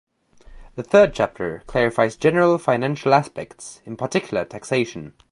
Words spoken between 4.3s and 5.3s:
taxation.